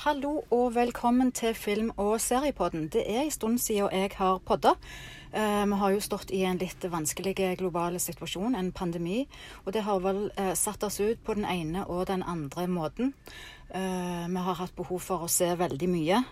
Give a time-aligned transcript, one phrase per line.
[0.00, 2.86] Hallo og velkommen til Film- og seriepodden.
[2.88, 4.70] Det er en stund siden jeg har podda.
[5.34, 9.28] Eh, vi har jo stått i en litt vanskelig global situasjon, en pandemi.
[9.66, 13.12] Og det har vel eh, satt oss ut på den ene og den andre måten.
[13.68, 16.24] Eh, vi har hatt behov for å se veldig mye.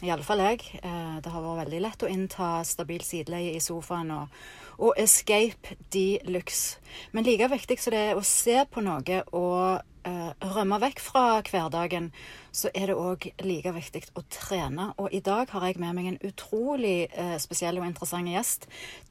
[0.00, 0.80] Iallfall jeg.
[0.80, 4.32] Det har vært veldig lett å innta stabil sideleie i sofaen og,
[4.78, 6.78] og escape de luxe.
[7.12, 11.24] Men like viktig som det er å se på noe og eh, rømme vekk fra
[11.46, 12.10] hverdagen,
[12.56, 14.88] så er det òg like viktig å trene.
[15.02, 18.64] Og i dag har jeg med meg en utrolig eh, spesiell og interessant gjest.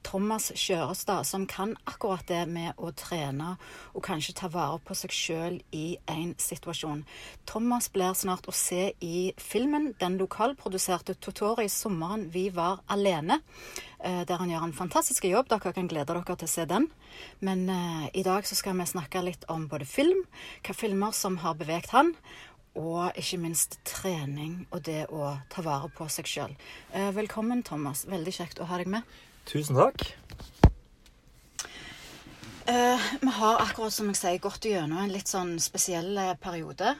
[0.06, 3.54] Thomas Kjørestad, som kan akkurat det med å trene
[3.92, 7.04] og kanskje ta vare på seg sjøl i en situasjon.
[7.46, 13.40] Thomas blir snart å se i filmen den lokalproduserte Totori 'Sommeren vi var alene',
[13.98, 15.48] der han gjør en fantastisk jobb.
[15.50, 16.88] Dere kan glede dere til å se den.
[17.40, 20.24] Men eh, i dag så skal vi snakke litt om både film,
[20.66, 22.12] hva filmer som har beveget han,
[22.76, 26.56] og ikke minst trening og det å ta vare på seg sjøl.
[26.92, 28.04] Eh, velkommen, Thomas.
[28.08, 29.16] Veldig kjekt å ha deg med.
[29.48, 30.04] Tusen takk.
[32.66, 36.96] Eh, vi har akkurat som jeg sier, gått gjennom en litt sånn spesiell eh, periode.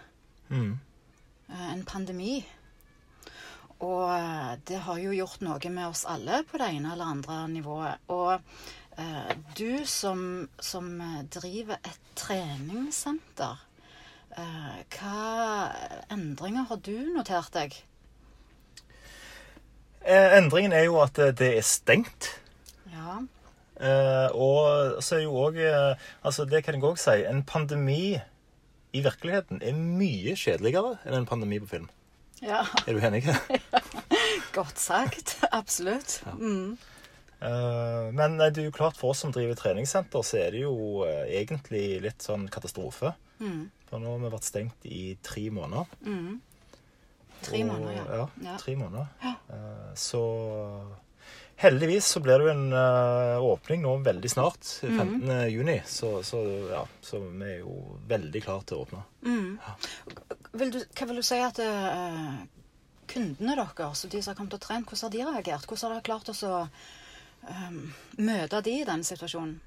[0.49, 0.77] Mm.
[1.51, 2.39] Eh, en pandemi.
[3.85, 7.43] Og eh, det har jo gjort noe med oss alle på det ene eller andre
[7.53, 8.07] nivået.
[8.09, 8.39] Og
[8.97, 13.61] eh, du som, som eh, driver et treningssenter,
[14.39, 15.27] eh, hva
[16.13, 17.77] endringer har du notert deg?
[20.07, 22.31] Eh, endringen er jo at eh, det er stengt.
[22.95, 23.19] Ja.
[23.77, 25.59] Eh, og så er jo òg
[26.25, 27.19] Altså, det kan jeg òg si.
[27.29, 28.17] En pandemi
[28.97, 31.91] i virkeligheten er mye kjedeligere enn en pandemi på film.
[32.43, 32.65] Ja.
[32.87, 33.25] Er du enig?
[34.57, 35.37] Godt sagt.
[35.53, 36.19] Absolutt.
[36.39, 36.77] Mm.
[37.41, 41.05] Eh, men det er jo klart for oss som driver treningssenter, så er det jo
[41.07, 43.13] eh, egentlig litt sånn katastrofe.
[43.41, 43.67] Mm.
[43.91, 45.91] For nå har vi vært stengt i tre måneder.
[46.07, 46.39] Mm.
[47.47, 48.05] Tre måneder, ja.
[48.23, 48.55] Ja, Ja.
[48.63, 49.11] tre måneder.
[49.27, 50.23] Eh, så
[51.57, 54.99] heldigvis så blir det jo en uh, åpning nå veldig snart, Mhm.
[54.99, 55.51] 15.
[55.53, 55.79] juni.
[55.87, 59.03] Så, så ja, så vi er jo veldig klare til å åpne.
[59.25, 59.59] Mm.
[60.61, 62.37] Vil du, hva vil du si at uh,
[63.09, 65.67] kundene deres, og de som har kommet og trent, hvordan har de reagert?
[65.67, 66.69] Hvordan har dere klart å så,
[67.47, 67.77] eh,
[68.19, 69.61] møte de i den situasjonen?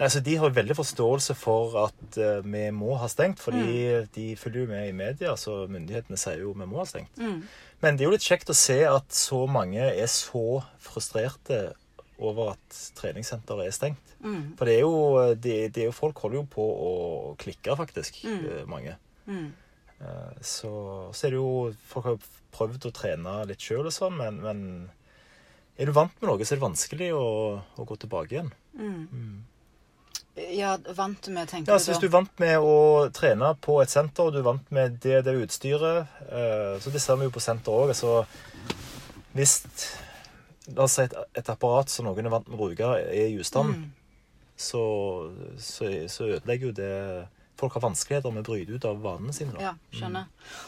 [0.00, 4.08] Nei, så De har veldig forståelse for at uh, vi må ha stengt, fordi Mm.
[4.14, 7.14] de følger jo med i media, så myndighetene sier jo vi må ha stengt.
[7.18, 7.42] Mm.
[7.82, 11.74] Men det er jo litt kjekt å se at så mange er så frustrerte
[12.18, 14.14] over at treningssenteret er stengt.
[14.22, 14.54] Mm.
[14.56, 16.92] For det er jo, det, det er jo Folk holder jo på å
[17.42, 18.22] klikke, faktisk.
[18.24, 18.44] Mm.
[18.48, 18.94] eh, Mange.
[19.26, 19.52] Mm.
[20.00, 20.70] Eh, Så,
[21.12, 22.22] så er det jo Folk har jo
[22.54, 24.60] prøvd å trene litt sjøl og sånn, men, men
[25.76, 27.24] er du vant med noe, så er det vanskelig å,
[27.76, 28.52] å gå tilbake igjen.
[28.78, 29.44] Mm.
[30.36, 33.90] Ja, vant med, tenker Ja, du så Hvis du vant med å trene på et
[33.92, 37.42] senter, og du vant med det, det utstyret eh, Så det ser vi jo på
[37.44, 37.92] senter òg.
[37.94, 38.24] Altså,
[39.34, 39.60] hvis
[40.74, 43.38] la oss si et, et apparat som noen er vant med å bruke, er i
[43.38, 43.90] ustand, Mm.
[44.56, 44.82] så,
[45.58, 46.92] så, så ødelegger jo det
[47.58, 49.52] Folk har vanskeligheter med å bryte ut av vanene sine.
[49.54, 49.60] Da.
[49.62, 50.24] Ja, skjønner.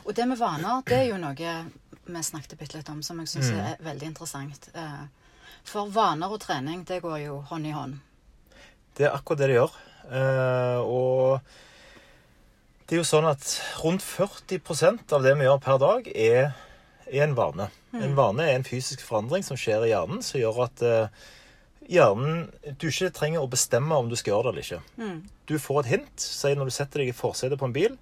[0.07, 1.35] Og det med vaner, det er jo noe
[2.07, 3.59] vi snakket bitte litt om, som jeg syns Mm.
[3.67, 4.69] er veldig interessant.
[4.75, 5.07] Eh,
[5.67, 7.99] For vaner og trening, det går jo hånd i hånd.
[8.97, 9.79] Det er akkurat det det gjør.
[10.07, 11.41] Eh, og
[12.87, 13.45] det er jo sånn at
[13.83, 16.53] rundt 40% av det vi gjør per dag, er,
[17.11, 17.71] er en vane.
[17.97, 21.25] En vane er en fysisk forandring som skjer i hjernen, som gjør at uh,
[21.89, 22.45] hjernen
[22.77, 25.01] Du ikke trenger å bestemme om du skal gjøre det eller ikke.
[25.01, 25.19] Mm.
[25.49, 26.15] Du får et hint.
[26.23, 27.97] Si når du setter deg i forsetet på en bil,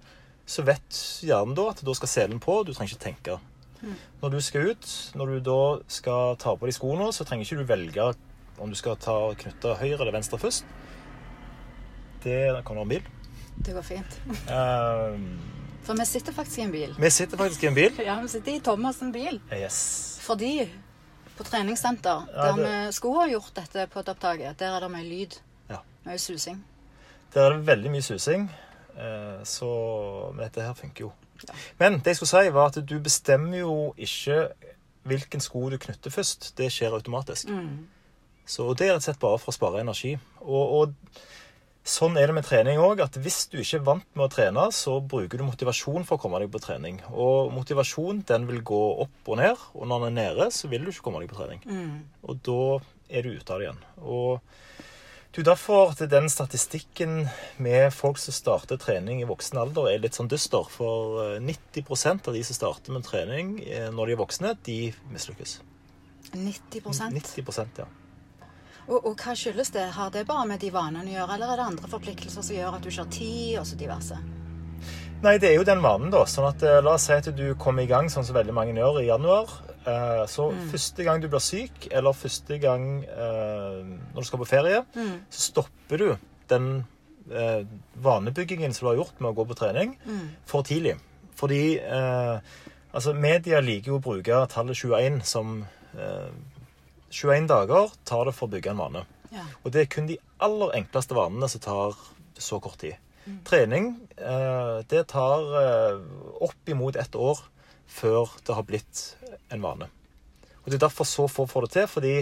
[0.45, 2.59] så vet hjernen da at da skal selen på.
[2.67, 3.39] Du trenger ikke tenke.
[4.21, 5.59] Når du skal ut, når du da
[5.91, 8.07] skal ta på deg skoene, så trenger ikke du velge
[8.59, 10.65] om du skal ta knytte høyre eller venstre først.
[12.23, 13.03] Det kommer en bil.
[13.65, 14.15] Det går fint.
[14.49, 15.19] Eh,
[15.85, 16.95] For vi sitter faktisk i en bil.
[16.99, 17.99] vi sitter faktisk i en bil.
[18.05, 19.41] Ja, vi sitter i Thomas' bil.
[19.53, 20.19] Yes.
[20.21, 20.69] Fordi
[21.37, 24.79] på treningssenter, Ja, der det- vi skulle ha gjort dette på et opptaket, der er
[24.79, 25.39] det mye lyd.
[25.69, 25.77] Ja.
[26.05, 26.63] Mye susing.
[27.33, 28.49] Der er det veldig mye susing,
[28.97, 31.11] eh, så dette her funker jo.
[31.47, 31.53] Ja.
[31.79, 34.47] Men det jeg skulle si, var at du bestemmer jo ikke
[35.05, 36.53] hvilken sko du knytter først.
[36.57, 37.47] Det skjer automatisk.
[37.49, 37.87] Mm.
[38.45, 40.13] Så det er rett og slett bare for å spare energi.
[40.45, 41.19] Og, og
[41.85, 44.65] sånn er det med trening òg, at hvis du ikke er vant med å trene,
[44.73, 47.01] så bruker du motivasjon for å komme deg på trening.
[47.13, 50.85] Og motivasjon den vil gå opp og ned, og når den er nede, så vil
[50.85, 51.61] du ikke komme deg på trening.
[51.65, 51.97] Mm.
[52.29, 52.61] Og da
[53.09, 53.85] er du ute av det igjen.
[54.05, 54.55] Og
[55.35, 57.25] er derfor at den statistikken
[57.59, 60.63] med folk som starter trening i voksen alder, er litt sånn dyster.
[60.71, 64.79] For eh, 90% av de som starter med trening eh, når de er voksne, de
[65.11, 65.59] mislykkes.
[66.31, 67.87] 90% 90% ja.
[68.87, 69.85] Og, og hva skyldes det?
[69.97, 72.77] Har det bare med de vanene å gjøre, eller er det andre forpliktelser som gjør
[72.77, 74.17] at du ikke har tid, og så diverse?
[75.23, 76.25] Nei, det er jo den vanen, da.
[76.29, 78.75] Sånn at eh, La oss si at du kommer i gang sånn som veldig mange
[78.77, 79.53] gjør i januar.
[79.85, 84.47] Så Så første gang du blir syk, eller første gang eh, når du skal på
[84.49, 84.79] ferie,
[85.29, 86.07] så stopper du
[86.49, 86.69] den
[87.29, 87.61] eh,
[88.01, 89.93] vanebyggingen som du har gjort med å gå på trening,
[90.49, 90.95] for tidlig.
[91.37, 92.39] Fordi eh,
[92.95, 95.59] altså, media liker jo å bruke tallet 21 som
[95.93, 96.33] eh,
[97.15, 99.05] 21 dager tar det for å bygge en vane.
[99.31, 99.45] Ja.
[99.63, 101.97] Og det er kun de aller enkleste vanene som tar
[102.37, 102.99] så kort tid.
[103.47, 106.01] Trening eh, det tar eh,
[106.45, 107.39] opp imot ett år
[107.89, 109.05] før det har blitt
[109.53, 109.87] en vane.
[110.63, 111.87] Og Det er derfor så få får det til.
[111.87, 112.15] fordi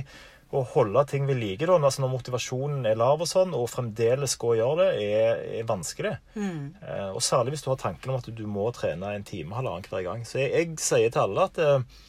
[0.53, 4.35] å holde ting ved like da, altså når motivasjonen er lav, og sånn, og fremdeles
[4.37, 6.13] gå og gjøre det, er, er vanskelig.
[6.37, 9.87] Eh, og Særlig hvis du har tanken om at du må trene en time halvannen
[9.89, 10.21] hver gang.
[10.29, 12.03] Så jeg, jeg sier til alle at eh,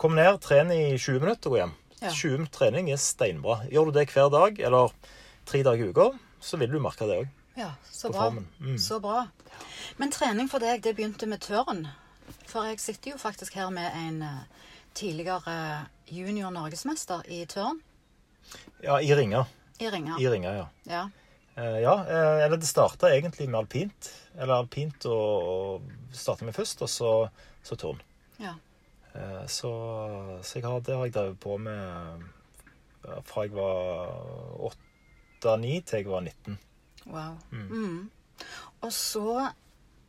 [0.00, 1.76] kom ned, tren i 20 minutter og gå hjem.
[2.00, 2.10] Ja.
[2.10, 3.58] 20 minutter trening er steinbra.
[3.70, 4.92] Gjør du det hver dag, eller
[5.46, 6.06] tre dager i uka,
[6.40, 7.28] så vil du merke det òg.
[7.58, 8.30] Ja, så bra.
[8.60, 8.78] Mm.
[8.80, 9.26] Så bra.
[10.00, 11.86] Men trening for deg, det begynte med tørn.
[12.48, 14.66] For jeg sitter jo faktisk her med en eh,
[14.96, 17.80] tidligere junior norgesmester i tørn
[18.82, 19.44] Ja, i ringer.
[19.78, 20.16] i Ringa.
[20.20, 20.66] I ringer, ja.
[20.90, 21.02] Ja.
[21.56, 24.10] Eh, ja, eh, eller det starta egentlig med alpint.
[24.38, 25.82] Eller alpint og
[26.12, 27.12] starta med først, og så,
[27.62, 28.00] så turn.
[28.40, 28.54] ja.
[29.20, 29.72] Eh, så
[30.42, 32.28] så jeg har, det har jeg drevet på med
[33.24, 34.72] fra jeg var
[35.42, 36.58] 8-9 til jeg var 19.
[37.06, 37.36] Wow.
[37.50, 38.10] Mm.
[38.80, 39.50] Og så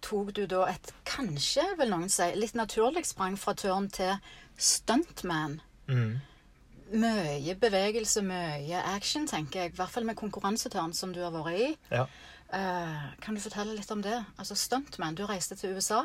[0.01, 4.17] tok du da et, kanskje vil noen si, litt naturlig sprang fra tørn til
[4.57, 5.59] stuntman.
[5.87, 6.19] Mm.
[7.01, 9.73] Mye bevegelse, mye action, tenker jeg.
[9.73, 11.69] I hvert fall med konkurransetørn som du har vært i.
[11.93, 12.07] Ja.
[12.51, 14.17] Uh, kan du fortelle litt om det?
[14.35, 16.01] Altså Stuntman, du reiste til USA.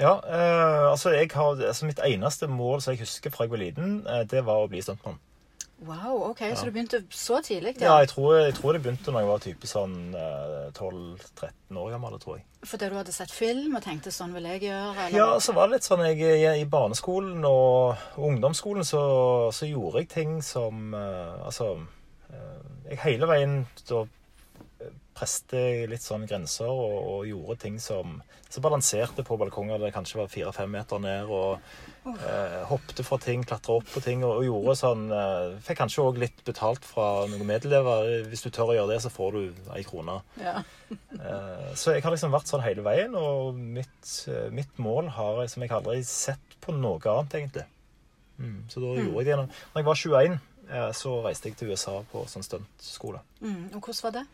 [0.00, 3.60] Ja, eh, altså, jeg har, altså Mitt eneste mål som jeg husker fra jeg var
[3.60, 5.20] liten, eh, det var å bli stuntmann.
[5.80, 7.74] Wow, ok, Så du begynte så tidlig?
[7.80, 11.94] Ja, jeg tror, jeg tror det begynte når jeg var type sånn eh, 12-13 år
[11.94, 12.18] gammel.
[12.20, 12.44] tror jeg.
[12.68, 15.06] Fordi du hadde sett film og tenkte sånn vil jeg gjøre?
[15.06, 15.16] Eller?
[15.16, 16.20] Ja, så var det litt sånn jeg,
[16.60, 19.02] I barneskolen og ungdomsskolen så,
[19.56, 21.72] så gjorde jeg ting som eh, Altså
[22.28, 22.60] eh,
[22.90, 24.04] Jeg hele veien da
[25.20, 29.94] preste litt sånn grenser og, og gjorde ting som Så balanserte på balkonger der det
[29.94, 31.60] kanskje var fire-fem meter ned, og
[32.08, 36.02] eh, hoppte fra ting, klatra opp på ting og, og gjorde sånn eh, Fikk kanskje
[36.08, 38.24] òg litt betalt fra noen medelever.
[38.32, 40.16] Hvis du tør å gjøre det, så får du ei krone.
[40.42, 40.56] Ja.
[40.90, 45.42] Eh, Så jeg har liksom vært sånn hele veien, og mitt, eh, mitt mål har
[45.44, 47.66] jeg som jeg aldri sett på noe annet, egentlig.
[48.40, 49.32] Mm, så da gjorde jeg det.
[49.34, 50.40] gjennom- Når jeg var 21,
[50.70, 53.20] eh, så reiste jeg til USA på sånn stuntskole.
[53.42, 54.26] Mm, og hvordan var det?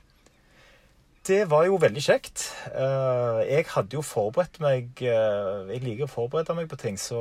[1.26, 2.44] Det var jo veldig kjekt.
[2.70, 7.18] Eh, Jeg hadde jo forberedt meg eh, Jeg liker å forberede meg på ting, så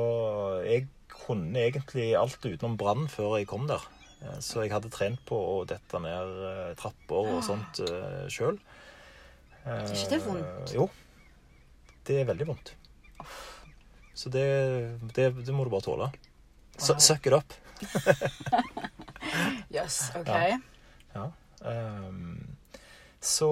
[0.66, 3.82] jeg kunne egentlig alt utenom brann før jeg kom der.
[4.22, 7.82] Eh, Så jeg hadde trent på å dette ned trapper og sånt
[8.32, 8.60] sjøl.
[9.66, 10.74] Er ikke det vondt?
[10.76, 10.86] Jo.
[12.06, 12.74] Det er veldig vondt.
[14.16, 14.44] Så det,
[15.16, 16.06] det, det må du bare tåle.
[16.78, 17.00] Wow.
[17.02, 17.56] Suck it up.
[19.74, 20.30] Jøss, ok.
[20.30, 20.60] Ja.
[21.16, 21.24] Ja.
[21.66, 22.55] ehm,
[23.22, 23.50] så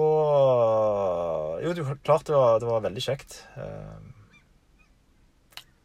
[1.63, 3.39] Jo, det er klart det var, det var veldig kjekt.
[3.59, 4.11] Ehm,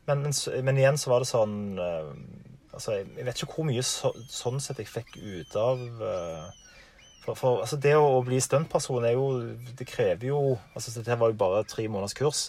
[0.06, 0.32] men, men,
[0.66, 2.22] men igjen så var det sånn ehm,
[2.70, 6.44] Altså, jeg, jeg vet ikke hvor mye så, sånn sett jeg fikk ut av eh,
[7.24, 9.24] for, for altså det å, å bli stuntperson er jo
[9.76, 10.38] Det krever jo
[10.78, 12.44] altså Dette var jo bare tre måneders kurs.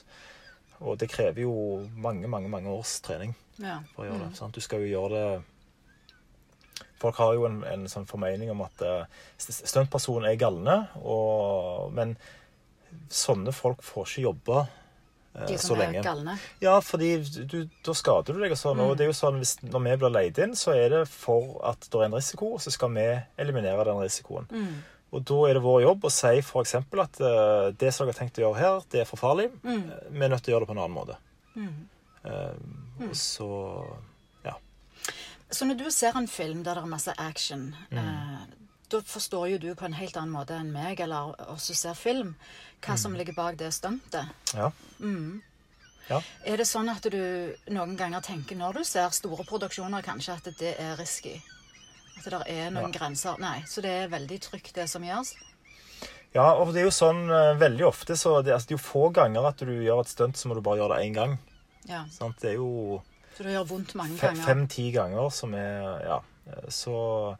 [0.81, 1.55] Og det krever jo
[2.01, 3.79] mange, mange mange års trening Ja.
[3.95, 4.37] for å gjøre det.
[4.37, 4.55] Sant?
[4.55, 5.25] Du skal jo gjøre det
[7.01, 12.13] Folk har jo en, en sånn formening om at uh, stuntpersoner er galne, og, men
[13.11, 16.03] sånne folk får ikke jobbe eh, De så som er lenge.
[16.05, 16.35] galne.
[16.63, 17.11] Ja, fordi
[17.49, 18.81] du, da skader du deg og sånn.
[18.83, 21.57] Og det er jo sånn, hvis, når vi blir leid inn, så er det for
[21.67, 23.07] at det er en risiko, og så skal vi
[23.41, 24.49] eliminere den risikoen.
[24.51, 24.81] Mm.
[25.11, 26.77] Og da er det vår jobb å si f.eks.
[26.79, 29.49] at uh, det som dere har tenkt å gjøre her, det er for farlig.
[29.63, 29.87] Mm.
[30.07, 31.17] Vi er nødt til å gjøre det på en annen måte.
[31.55, 31.73] Mm.
[32.23, 32.55] Eh,
[33.07, 33.49] og så.
[35.51, 37.97] Så når du ser en film der det er masse action, Mm.
[37.97, 38.45] eh,
[38.89, 41.93] da forstår jo du på en helt annen måte enn meg, eller oss som ser
[41.93, 42.35] film,
[42.81, 44.27] hva som ligger bak det stuntet.
[44.53, 44.71] ja.
[44.99, 45.41] Mm.
[46.09, 46.21] Ja.
[46.45, 50.43] Er det sånn at du noen ganger tenker når du ser store produksjoner, kanskje at
[50.59, 51.41] det er risky?
[52.17, 52.99] At det er noen Ja.
[52.99, 53.37] grenser?
[53.39, 55.33] Nei, så det er veldig trygt, det som gjøres?
[56.33, 58.89] Ja, og det er jo sånn eh, veldig ofte så det, altså, det er jo
[58.91, 61.39] få ganger at du gjør et stunt, så må du bare gjøre det én gang.
[61.87, 62.05] Ja.
[62.09, 62.39] Sant?
[62.41, 63.01] Det er jo
[63.41, 64.43] Så det gjør vondt mange ganger?
[64.45, 66.19] fem-ti ganger som er Ja.
[66.69, 67.35] Så,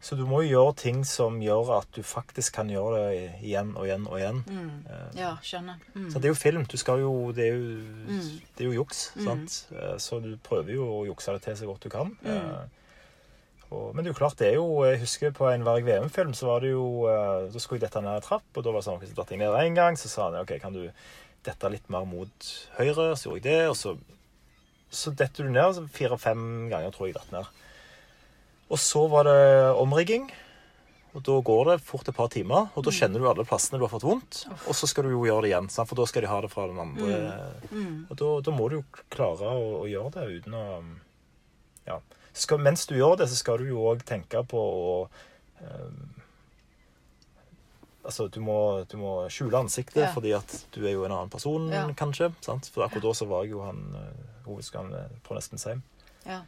[0.00, 3.74] så du må jo gjøre ting som gjør at du faktisk kan gjøre det igjen
[3.76, 4.38] og igjen og igjen.
[4.48, 4.70] Mm.
[4.88, 5.76] Eh, Ja, skjønner.
[5.94, 6.06] Mm.
[6.12, 6.64] Så det er jo film.
[6.64, 8.40] Du skal jo Det er jo, Mm.
[8.56, 9.66] det er jo juks, sant?
[9.72, 12.16] Eh, Så du prøver jo å jukse det til så godt du kan.
[12.22, 12.30] Mm.
[12.30, 12.64] Eh,
[13.72, 16.32] Og, men det er jo klart, det er jo Jeg husker på en Varg VM-film,
[16.34, 17.06] så var det jo
[17.52, 19.30] Da skulle jeg dette ned en trapp, og da var det sånn Hvis jeg datt
[19.30, 20.90] ned én gang, så sa han OK, kan du
[21.44, 22.28] dette litt mer mot
[22.78, 23.16] høyre.
[23.16, 23.96] Så gjorde jeg det, og så,
[24.90, 25.80] så detter du ned.
[25.94, 27.50] Fire-fem ganger tror jeg datt ned.
[28.70, 29.40] Og så var det
[29.80, 30.30] omrigging.
[31.10, 33.82] Og da går det fort et par timer, og da kjenner du alle plassene du
[33.82, 34.44] har fått vondt.
[34.70, 36.68] Og så skal du jo gjøre det igjen, for da skal de ha det fra
[36.70, 37.16] den andre.
[38.06, 40.64] Og da, da må du jo klare å, å gjøre det uten å
[41.88, 41.96] Ja.
[42.32, 44.92] Skal, mens du gjør det, så skal du jo òg tenke på å
[45.66, 45.98] um,
[48.06, 48.54] Altså, du må,
[48.88, 50.12] du må skjule ansiktet Ja.
[50.14, 51.82] fordi at du er jo en annen person, Ja.
[51.92, 52.30] kanskje.
[52.40, 52.70] Sant?
[52.72, 53.82] For akkurat da så var jeg jo han
[54.50, 55.82] uh, hovedskaden på Nespensheim.
[56.26, 56.40] Ja.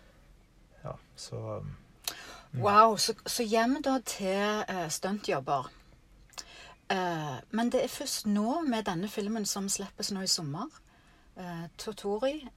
[0.85, 2.61] Ja, så mm.
[2.63, 2.97] Wow.
[2.97, 5.71] Så, så hjem da til uh, stuntjobber.
[6.93, 10.67] Uh, men det er først nå med denne filmen som slippes nå i sommer.
[11.37, 12.49] Uh, Totori,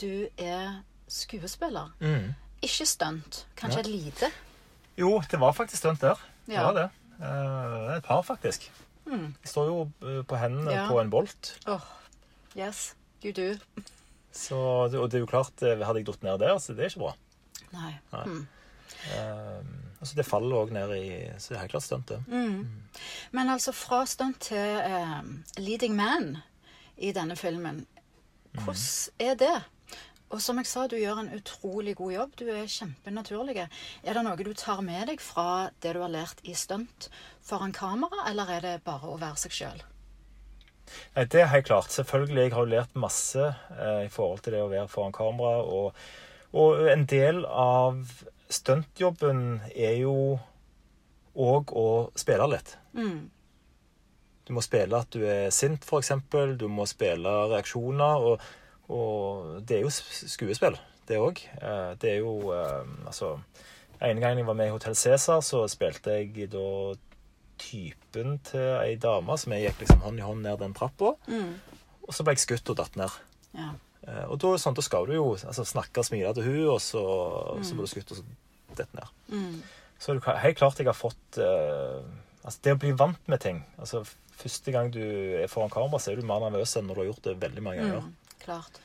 [0.00, 1.92] du er skuespiller.
[2.00, 2.32] mm.
[2.62, 3.46] Ikke stunt.
[3.56, 3.80] Kanskje Ja.
[3.80, 4.26] et lite.
[4.98, 6.14] Jo, det var faktisk stunt der.
[6.46, 6.62] Det Ja.
[6.62, 6.90] var det.
[7.20, 8.72] Uh, et par, faktisk.
[9.06, 9.34] Mm.
[9.42, 10.88] Jeg står jo eh, på hendene Ja.
[10.88, 11.60] på en bolt.
[11.66, 11.80] Oh.
[12.58, 13.58] Yes, you do.
[14.36, 16.92] Så, og det er jo klart, eh, hadde jeg datt ned der, så det er
[16.92, 17.14] ikke bra.
[17.72, 17.92] Nei.
[18.12, 18.24] Nei.
[18.28, 18.42] Mm.
[19.12, 19.60] Eh,
[20.00, 21.06] altså Det faller òg ned i
[21.38, 22.20] Så det er helt klart stunt, det.
[22.26, 22.66] Mm.
[23.36, 25.22] Men altså fra stunt til uh,
[25.58, 26.36] leading man
[26.96, 27.86] i denne filmen.
[28.56, 28.86] Hvordan
[29.20, 29.56] er det?
[30.34, 32.32] Og som jeg sa, du gjør en utrolig god jobb.
[32.40, 33.68] Du er kjempenaturlig.
[34.02, 37.10] Er det noe du tar med deg fra det du har lært i stunt
[37.46, 39.84] foran kamera, eller er det bare å være seg sjøl?
[41.16, 41.92] Nei, Det er helt klart.
[41.92, 42.42] Selvfølgelig.
[42.42, 45.62] Jeg har jo lært masse eh, i forhold til det å være foran kamera.
[45.62, 45.94] Og,
[46.56, 48.02] og en del av
[48.52, 50.16] stuntjobben er jo
[51.36, 52.76] òg å spille litt.
[52.96, 53.26] Mm.
[54.46, 56.12] Du må spille at du er sint, f.eks.
[56.58, 58.28] Du må spille reaksjoner.
[58.30, 58.44] Og,
[58.94, 60.78] og det er jo skuespill,
[61.08, 61.42] det òg.
[62.00, 63.38] Det er jo eh, Altså
[64.04, 66.66] En gang jeg var med i Hotell Cæsar, så spilte jeg da
[67.60, 71.14] typen til ei dame som jeg gikk liksom hånd i hånd ned den trappa.
[71.30, 71.54] Mm.
[72.06, 73.16] Og så ble jeg skutt og datt ned.
[73.56, 73.70] Ja.
[74.06, 76.80] Eh, Og da, sånn, da skal du jo altså, snakke og smile til hun, og
[76.84, 77.02] så,
[77.64, 78.26] så blir du skutt og så
[78.76, 79.10] dette ned.
[79.32, 79.58] Mm.
[79.98, 82.00] Så er det helt klart jeg har fått eh,
[82.46, 84.02] Altså, det å bli vant med ting altså,
[84.36, 87.08] Første gang du er foran kamera, så er du mer nervøs enn når du har
[87.08, 88.04] gjort det veldig mange ganger.
[88.04, 88.36] Mm.
[88.42, 88.76] Klart.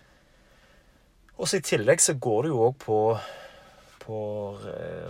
[1.36, 3.00] Og så i tillegg så går det jo òg på,
[4.12, 4.20] på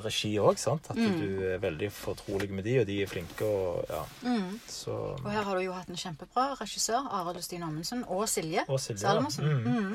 [0.05, 0.89] regi òg, sant.
[0.91, 1.19] At Mm.
[1.19, 4.03] du er veldig fortrolig med de, og de er flinke og Ja.
[4.23, 4.59] Mm.
[4.67, 4.91] Så
[5.23, 8.63] Og her har du jo hatt en kjempebra regissør, Arild Stine Amundsen, og Silje.
[8.69, 8.99] Og Silje.
[8.99, 9.45] Salmonsen.
[9.45, 9.63] Mm.
[9.65, 9.93] Mm.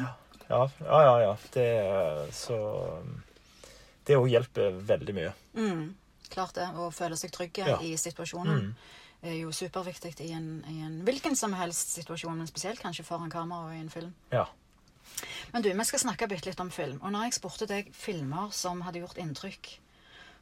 [0.50, 0.68] Ja.
[0.80, 1.36] Ja, ja, ja.
[1.54, 2.58] Det Så
[4.06, 5.32] Det òg hjelper veldig mye.
[5.56, 5.94] Mm,
[6.30, 6.68] klart det.
[6.76, 7.78] Å føle seg trygg Ja.
[7.80, 8.74] i situasjonen Mm.
[9.24, 13.30] er jo superviktig i en, i en hvilken som helst situasjon, men spesielt kanskje foran
[13.30, 14.14] kamera og i en film.
[14.32, 14.44] Ja.
[15.52, 16.98] Men du, vi skal snakke bitte litt om film.
[17.02, 19.70] Og når jeg spurte deg filmer som hadde gjort inntrykk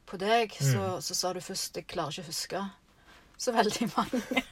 [0.07, 2.71] på deg, så, så sa du først 'jeg klarer ikke å huske'
[3.39, 4.43] så veldig mange.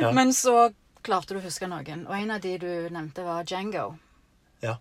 [0.00, 0.10] Ja.
[0.12, 0.72] Men så
[1.02, 2.06] klarte du å huske noen.
[2.06, 3.96] Og en av de du nevnte, var Django.
[4.62, 4.76] ja.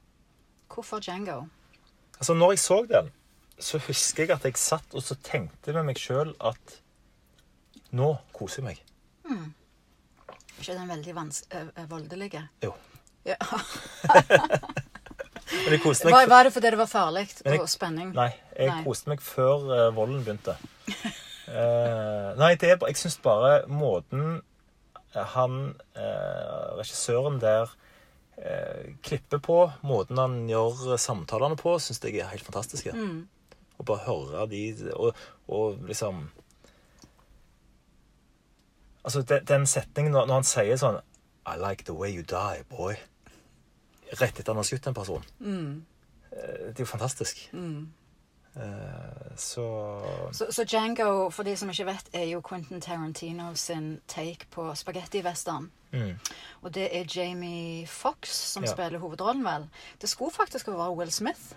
[0.71, 1.47] Hvorfor Django?
[2.19, 3.11] Altså, når jeg så den,
[3.59, 6.81] så husker jeg at jeg satt og så tenkte med meg sjøl at
[7.91, 8.79] nå koser jeg meg.
[9.25, 9.53] Mm.
[10.59, 12.47] ikke den veldig vans ø- ø- voldelige?
[12.63, 12.73] Jo.
[13.25, 13.37] Ja.
[15.51, 18.13] Men jeg koste meg Var, var det fordi det var farlig jeg- og spenning?
[18.15, 18.83] Nei, jeg Nei.
[18.85, 20.55] koste meg før uh, volden begynte.
[20.87, 24.41] Uh, nei, det er Jeg syns bare måten
[25.15, 27.77] eh, han uh, Regissøren der
[29.05, 32.89] klipper på, måten han gjør samtalene på, syns jeg er helt fantastiske.
[32.89, 33.27] Mm.
[33.77, 34.61] Å bare høre de
[34.95, 36.31] og, og liksom
[39.03, 40.99] Altså, den, den setningen når, når han sier sånn
[41.49, 42.97] I like the way you die, boy.
[44.19, 45.23] Rett etter han har skutt en person.
[45.39, 45.85] Mm.
[46.31, 47.49] Eh, Det er jo fantastisk.
[47.53, 47.87] Mm.
[48.55, 49.63] Eh, Så
[50.31, 54.73] Så, så Django, for de som ikke vet, er jo Quentin Tarantino sin take på
[54.75, 55.69] spagettivesteren.
[55.93, 56.19] mm,
[56.63, 58.71] Og det er Jamie Fox som Ja.
[58.71, 59.69] spiller hovedrollen, vel.
[60.01, 61.53] Det skulle faktisk være Will Smith.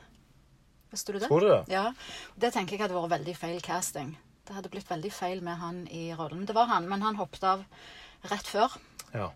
[0.90, 1.28] Visste du det?
[1.28, 1.64] Tror du det?
[1.68, 1.92] Ja.
[2.38, 4.16] Det tenker jeg hadde vært veldig feil casting.
[4.46, 6.46] Det hadde blitt veldig feil med han i rollen.
[6.46, 7.64] Det var han, men han hoppet av
[8.30, 8.76] rett før.
[9.14, 9.30] Ja.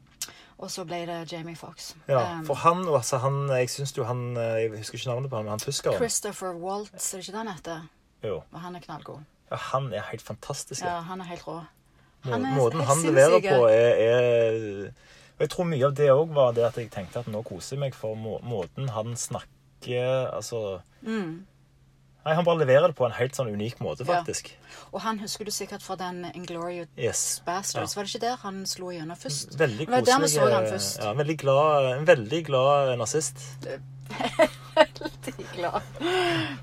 [0.58, 1.92] Og så ble det Jamie Fox.
[2.08, 2.38] ja.
[2.38, 5.36] Um, For han, altså han Jeg syns jo han eh, Jeg husker ikke navnet på
[5.36, 7.84] han, men han tyskeren Christopher Waltz, er det ikke det han heter?
[8.24, 8.40] Jo.
[8.52, 9.20] Og han er knallgod.
[9.50, 10.82] Ja, han er helt fantastisk.
[10.84, 11.60] Ja, han er helt rå.
[12.26, 14.90] Han er Måten helt han leverer på, er, er
[15.38, 17.76] Og jeg tror mye av det òg var det at jeg tenkte at nå koser
[17.76, 21.46] jeg meg for må, måten han snakker Altså Mm.
[22.26, 24.18] Nei, han bare leverer det på en helt sånn unik måte, Ja.
[24.18, 24.50] faktisk.
[24.92, 27.40] Og han husker du sikkert fra den Inglorious Yes.
[27.46, 27.96] Bastards.
[27.96, 29.56] Var det ikke der han slo gjennom først?
[29.58, 30.28] Veldig koselig.
[30.34, 30.98] så han først.
[31.04, 33.38] Ja, veldig glad, en veldig glad nazist.
[34.78, 35.82] Veldig glad.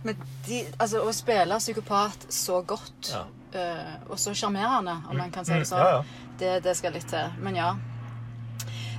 [0.03, 0.15] Men
[0.47, 3.25] de, altså, å spille psykopat så godt, Ja.
[3.55, 6.03] uh, og så sjarmerende, om man kan si det sånn, Ja, ja.
[6.39, 7.31] Det, det skal litt til.
[7.39, 7.73] Men ja.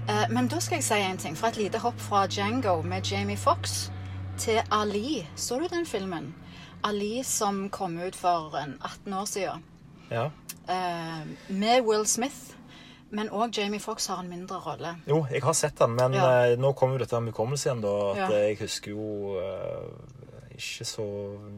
[0.08, 1.36] Uh, men da skal jeg si en ting.
[1.36, 3.90] Fra et lite hopp fra Django med Jamie Fox
[4.38, 5.26] til Ali.
[5.36, 6.34] Så du den filmen?
[6.88, 9.62] Ali som kom ut for 18 år siden.
[10.10, 10.28] Ja.
[10.68, 12.52] Eh, med Will Smith.
[13.10, 14.96] Men òg Jamie Fox har en mindre rolle.
[15.06, 16.26] Jo, jeg har sett den, men Ja.
[16.50, 18.10] eh, nå kommer jo dette med hukommelse igjen, da.
[18.10, 18.28] At Ja.
[18.38, 21.06] jeg husker jo eh, ikke så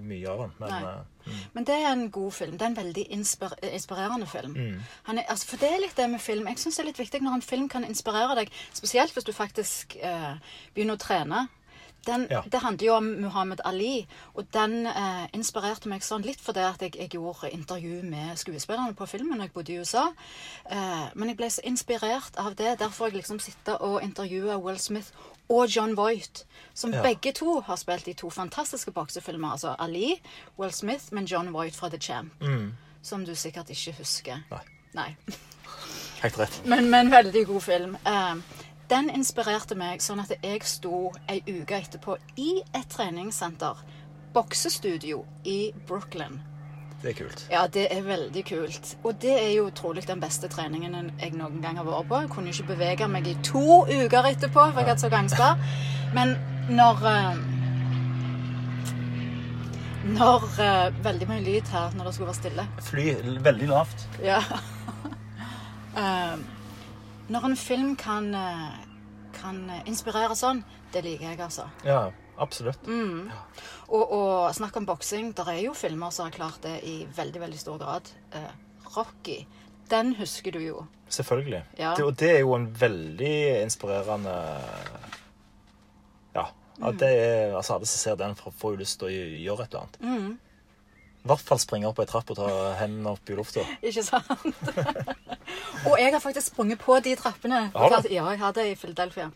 [0.02, 0.52] mye av den.
[0.61, 2.52] Men eh, Men det er en god film.
[2.58, 4.52] Det er en veldig inspir inspirerende film.
[4.56, 4.80] Mm.
[5.04, 6.47] Han er, altså, for det er litt det med film.
[6.47, 9.32] Jeg syns det er litt viktig når en film kan inspirere deg, spesielt hvis du
[9.32, 10.35] faktisk eh,
[10.75, 11.49] begynner å trene.
[12.07, 12.40] Den, Ja.
[12.52, 16.81] Det handler jo om Muhammad Ali, og den eh, inspirerte meg sånn litt fordi at
[16.81, 20.07] jeg, jeg gjorde intervju med skuespillerne på filmen da jeg bodde i USA.
[20.71, 22.78] Eh, men jeg ble så inspirert av det.
[22.81, 25.11] Derfor har jeg liksom sittet og intervjua Will Smith
[25.50, 27.02] og John Voight, som Ja.
[27.02, 29.50] begge to har spilt i to fantastiske boksefilmer.
[29.52, 30.21] Altså Ali,
[30.59, 32.33] Will Smith, men John Voight fra The Champ.
[33.02, 34.43] Som du sikkert ikke husker.
[34.50, 34.64] Nei.
[34.95, 35.17] Nei.
[36.23, 36.61] helt rett.
[36.67, 37.97] Men, men veldig god film.
[38.07, 38.35] Eh,
[38.88, 43.80] den inspirerte meg sånn at jeg sto ei uke etterpå i et treningssenter,
[44.35, 46.40] boksestudio i Brooklyn.
[47.02, 47.45] Det er kult.
[47.52, 48.97] Ja, det er veldig kult.
[49.07, 52.23] Og det er jo trolig den beste treningen jeg noen gang har vært på.
[52.25, 55.62] Jeg kunne ikke bevege meg i to uker etterpå, for jeg hadde så gangster.
[56.16, 56.35] Men
[56.75, 57.38] når eh,
[60.09, 62.66] Når eh, Veldig mye lyd her når det skulle være stille.
[62.88, 63.07] Fly
[63.45, 64.09] veldig lavt.
[64.25, 64.42] Ja.
[65.99, 66.35] Eh,
[67.28, 68.78] når en film kan, eh,
[69.37, 71.68] kan inspirere sånn, det liker jeg, altså.
[71.85, 72.88] Ja, absolutt.
[73.88, 75.32] Og, og snakk om boksing.
[75.37, 78.08] Det er jo filmer som har klart det i veldig, veldig stor grad.
[78.32, 78.50] Eh,
[78.97, 79.42] Rocky.
[79.90, 80.87] Den husker du jo.
[81.08, 81.62] Selvfølgelig.
[81.78, 81.94] Ja.
[81.97, 84.35] Det, og det er jo en veldig inspirerende
[86.35, 86.49] Ja.
[86.78, 86.99] Mm.
[86.99, 89.87] Det er, altså Alle som ser den, får jo lyst til å gjøre et eller
[89.87, 89.97] annet.
[90.00, 90.38] Mm.
[91.18, 92.48] I hvert fall springe opp ei trapp og ta
[92.78, 93.64] hendene opp i lufta.
[93.82, 94.30] Ikke sant?
[95.88, 97.68] og jeg har faktisk sprunget på de trappene.
[97.75, 98.08] Har du?
[98.12, 99.30] Ja, jeg hadde i Philadelphia.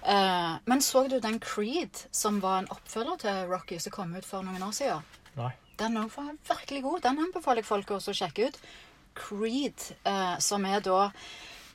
[0.00, 4.24] Uh, men så du den Creed, som var en oppfølger til Rocky, som kom ut
[4.24, 5.04] for noen år siden?
[5.36, 5.52] Nei.
[5.80, 7.00] Den var virkelig god.
[7.04, 8.60] Den anbefaler jeg folk også å sjekke ut.
[9.18, 11.10] Creed, uh, som er da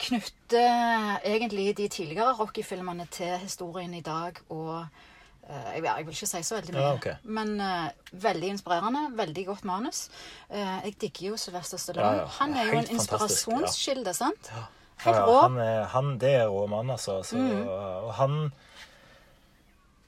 [0.02, 5.04] knytter egentlig de tidligere Rocky-filmene til historien i dag og eh,
[5.50, 7.14] jeg, jeg vil ikke si så veldig mye, Ja, okay.
[7.24, 9.04] men uh, veldig inspirerende.
[9.18, 10.10] Veldig godt manus.
[10.50, 12.08] Uh, jeg digger jo Sylvester Stallone.
[12.08, 12.26] Ja, ja.
[12.40, 14.50] Han er jo en inspirasjonskilde, sant?
[14.52, 14.64] Ja,
[15.06, 15.40] Helt rå.
[15.42, 17.20] han, er, han, det er rå mann, altså.
[17.24, 18.52] Så, Og han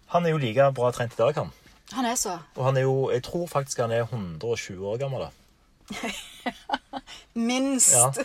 [0.07, 1.51] Han er jo like bra trent i dag, han.
[1.93, 2.37] Han er så.
[2.55, 5.27] Og han er jo Jeg tror faktisk han er 120 år gammel.
[5.27, 5.29] da.
[7.33, 7.93] Minst.
[7.93, 8.11] Ja.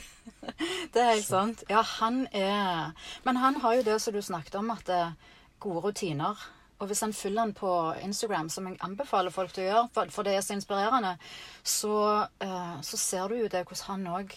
[0.94, 1.62] Det er helt sant.
[1.70, 2.90] Ja, han er
[3.24, 5.14] Men han har jo det som du snakket om, at det
[5.60, 6.38] gode rutiner.
[6.82, 10.10] Og hvis han følger han på Instagram, som jeg anbefaler folk til å gjøre, for,
[10.10, 11.12] for det er så inspirerende,
[11.62, 11.98] så,
[12.42, 14.32] uh, så ser du jo det hvordan han òg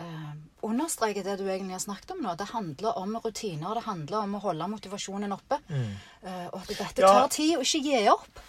[0.00, 0.30] uh,
[0.64, 2.32] understreker det du egentlig har snakket om nå.
[2.40, 5.60] Det handler om rutiner, det handler om å holde motivasjonen oppe.
[5.68, 7.12] Eh, og at dette Ja.
[7.12, 8.40] tar tid, og ikke gi opp.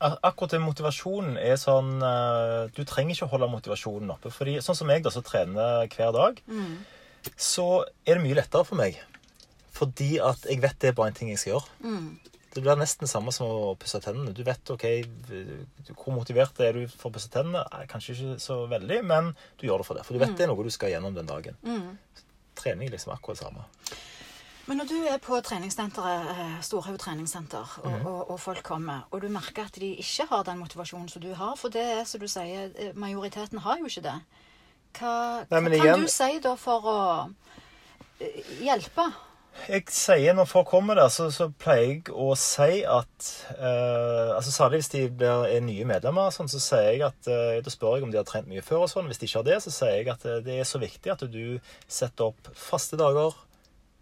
[0.00, 4.30] Akkurat det motivasjonen er sånn eh, Du trenger ikke å holde motivasjonen oppe.
[4.32, 6.40] fordi Sånn som jeg, da, som trener hver dag,
[7.36, 8.96] så er det mye lettere for meg.
[9.76, 12.18] Fordi at jeg vet det er bare en ting jeg skal gjøre.
[12.50, 14.32] Det blir nesten samme som å pusse tennene.
[14.34, 14.86] Du vet ok,
[15.94, 17.62] hvor motivert er du for å pusse tennene.
[17.90, 20.06] Kanskje ikke så veldig, men du gjør det for det.
[20.06, 21.60] For du vet det er noe du skal gjennom den dagen.
[22.58, 23.68] Trening er liksom akkurat det samme.
[24.70, 28.04] Men når du er på treningssenteret, eh, Storhaug treningssenter, og, mm.
[28.06, 31.32] og, og folk kommer, og du merker at de ikke har den motivasjonen som du
[31.34, 34.14] har, for det er som du sier, eh, majoriteten har jo ikke det.
[34.98, 37.00] Hva, Nei, hva kan igjen- du si da for å
[38.20, 39.08] eh, hjelpe?
[39.68, 44.54] Jeg sier Når folk kommer der, så, så pleier jeg å si at eh, altså
[44.54, 47.98] Særlig hvis de blir, er nye medlemmer, sånn, så sier jeg at eh, da spør
[47.98, 48.86] jeg om de har trent mye før.
[48.86, 49.10] og sånn.
[49.10, 51.26] Hvis de ikke har det, så sier jeg at eh, det er så viktig at
[51.28, 51.44] du
[51.86, 53.36] setter opp faste dager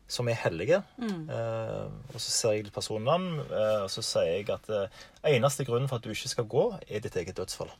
[0.08, 0.80] som er hellige.
[1.04, 1.84] Eh,
[2.14, 5.02] og så ser jeg personen an, eh, og så sier jeg at eh,
[5.34, 7.70] eneste grunnen for at du ikke skal gå, er ditt eget dødsfall.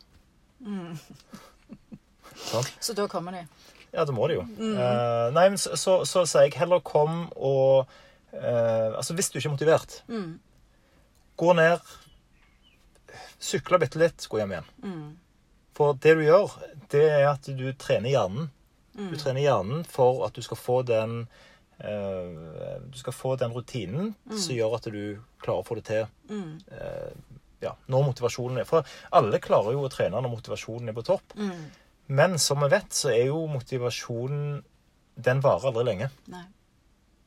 [2.48, 2.68] Sånn?
[2.85, 3.46] Så da kommer de.
[3.94, 4.42] Ja, det må det jo.
[4.59, 7.87] Eh, nei, men så, så, så sier jeg heller kom og
[8.33, 10.03] eh, Altså, hvis du ikke er motivert,
[11.38, 11.81] gå ned,
[13.38, 14.70] sykle bitte litt, gå hjem igjen.
[15.79, 16.55] For det du gjør,
[16.90, 18.48] det er at du trener hjernen.
[18.98, 21.20] Du trener hjernen for at du skal få den
[21.79, 26.07] eh, Du skal få den rutinen som gjør at du klarer å få det til
[26.74, 27.12] eh,
[27.62, 28.83] ja, når motivasjonen er For
[29.14, 31.33] alle klarer jo å trene når motivasjonen er på topp.
[32.09, 34.62] Men som vi vet, så er jo motivasjonen
[35.18, 36.09] Den varer aldri lenge.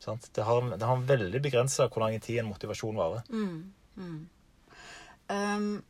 [0.01, 3.25] Det, har, det har en veldig begrensa hvor lang tid en motivasjon varer.
[5.29, 5.81] Um,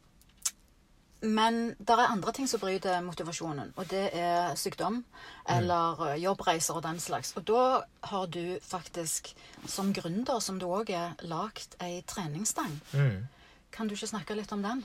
[1.21, 5.03] Men det er andre ting som bryter motivasjonen, og det er sykdom
[5.49, 6.21] eller mm.
[6.23, 7.35] jobbreiser og den slags.
[7.37, 7.65] Og da
[8.09, 9.29] har du faktisk,
[9.67, 12.73] som gründer, som du òg er, lagd ei treningsstang.
[12.97, 13.27] Mm.
[13.71, 14.81] Kan du ikke snakke litt om den?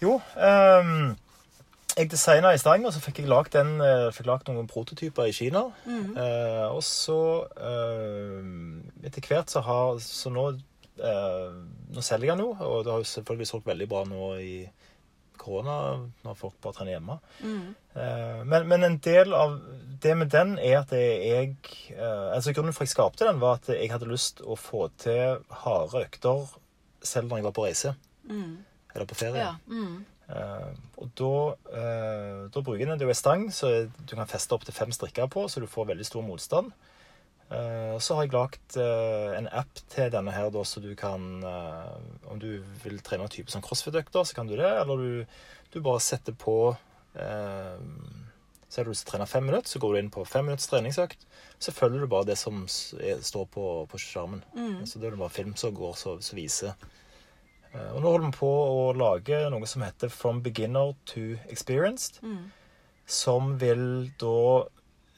[0.00, 1.16] Jo, ehm,
[2.00, 5.62] jeg designa i Stavanger, så fikk jeg lagd den, eh, noen prototyper i Kina.
[5.86, 11.50] Eh, og så eh, Etter hvert så har Så nå eh,
[11.94, 14.54] Nå selger jeg den jo, og det har jo selvfølgelig solgt veldig bra nå i
[15.40, 15.74] korona,
[16.20, 17.14] når folk bare trener hjemme.
[17.96, 19.54] Eh, men, men en del av
[20.02, 21.54] det med den er at jeg
[21.96, 24.90] eh, Altså Grunnen for at jeg skapte den, var at jeg hadde lyst å få
[25.00, 26.44] til harde økter
[27.00, 27.94] selv når jeg var på reise.
[28.94, 29.46] Eller på ferie.
[29.48, 29.54] Ja.
[30.30, 30.36] Mm.
[30.36, 31.34] Eh, og da,
[31.74, 32.98] eh, da bruker den.
[32.98, 35.66] Det er en stang så du kan feste opp til fem strikker på, så du
[35.66, 36.72] får veldig stor motstand.
[37.50, 41.42] Eh, og så har jeg lagd en app til denne her, da, så du kan
[41.42, 44.70] Om du vil trene en type sånn crossfit-økter, så kan du det.
[44.70, 45.26] Eller du,
[45.72, 46.76] du bare setter på
[47.18, 47.78] eh,
[48.68, 51.26] Så det du trener fem minutter, så går du inn på fem minutts treningsøkt.
[51.58, 52.62] Så følger du bare det som
[53.02, 54.44] er, står på, på skjermen.
[54.86, 56.78] Så det er bare film som går, så, så viser.
[57.74, 62.20] Eh, Og nå holder vi på å lage noe som heter From Beginner to Experienced.
[63.06, 64.64] Som vil da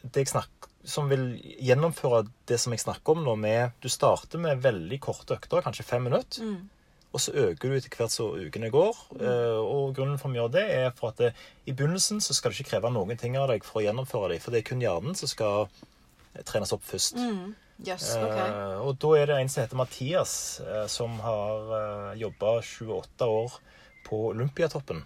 [0.03, 4.39] det jeg snakk, Som vil gjennomføre det som jeg snakker om nå med Du starter
[4.43, 6.43] med veldig korte økter, kanskje fem minutter.
[7.13, 8.97] Og så øker du etter hvert så ukene går.
[9.21, 9.27] Mm.
[9.63, 11.35] Og grunnen for å gjøre det er for at det,
[11.69, 14.41] i begynnelsen så skal det ikke kreve noen ting av deg for å gjennomføre dem.
[14.41, 15.69] For det er kun hjernen som skal
[16.49, 17.15] trenes opp først.
[17.87, 18.51] Jøss, okay.
[18.53, 20.35] uh, og da er det en som heter Mathias,
[20.67, 23.59] uh, som har uh, jobba 28 år
[24.07, 25.03] på Olympiatoppen.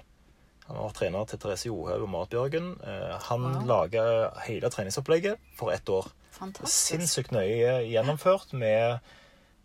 [0.66, 2.72] Han var trener til Therese Johaug og Marit Bjørgen.
[2.82, 3.66] Uh, han Wow.
[3.66, 4.04] laga
[4.48, 6.10] hele treningsopplegget for ett år.
[6.36, 6.90] Fantastisk.
[6.90, 8.98] Sinnssykt nøye gjennomført med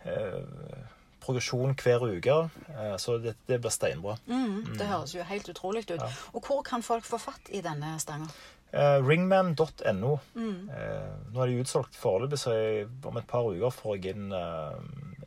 [0.06, 0.86] eh,
[1.22, 2.38] progresjon hver uke.
[2.70, 4.16] Eh, så det, det blir steinbra.
[4.26, 6.02] Mm, det høres jo helt utrolig ut.
[6.34, 8.32] Og hvor kan folk få fatt i denne stanga?
[8.74, 10.12] Eh, Ringman.no.
[10.36, 14.32] Eh, nå er de utsolgt foreløpig, så jeg, om et par uker får jeg inn
[14.32, 14.78] uh,